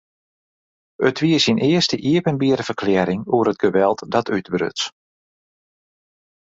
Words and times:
It 1.09 1.17
wie 1.23 1.39
syn 1.43 1.61
earste 1.71 1.97
iepenbiere 2.09 2.63
ferklearring 2.69 3.21
oer 3.35 3.47
it 3.51 3.61
geweld 3.63 3.99
dat 4.13 4.31
útbruts. 4.35 4.81